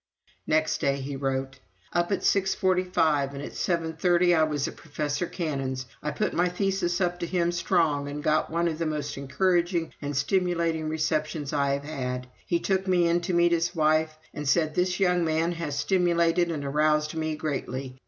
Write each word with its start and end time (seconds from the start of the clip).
Next 0.47 0.79
day 0.81 0.95
he 0.99 1.15
wrote: 1.15 1.59
"Up 1.93 2.11
at 2.11 2.23
six 2.23 2.55
forty 2.55 2.83
five, 2.85 3.35
and 3.35 3.43
at 3.43 3.53
seven 3.53 3.93
thirty 3.93 4.33
I 4.33 4.41
was 4.41 4.67
at 4.67 4.75
Professor 4.75 5.27
Cannon's. 5.27 5.85
I 6.01 6.09
put 6.09 6.33
my 6.33 6.49
thesis 6.49 6.99
up 6.99 7.19
to 7.19 7.27
him 7.27 7.51
strong 7.51 8.07
and 8.09 8.23
got 8.23 8.49
one 8.49 8.67
of 8.67 8.79
the 8.79 8.87
most 8.87 9.15
encouraging 9.15 9.93
and 10.01 10.17
stimulating 10.17 10.89
receptions 10.89 11.53
I 11.53 11.73
have 11.73 11.83
had. 11.83 12.25
He 12.47 12.59
took 12.59 12.87
me 12.87 13.07
in 13.07 13.21
to 13.21 13.33
meet 13.35 13.51
his 13.51 13.75
wife, 13.75 14.17
and 14.33 14.49
said: 14.49 14.73
'This 14.73 14.99
young 14.99 15.23
man 15.23 15.51
has 15.51 15.77
stimulated 15.77 16.49
and 16.49 16.65
aroused 16.65 17.13
me 17.13 17.35
greatly. 17.35 17.99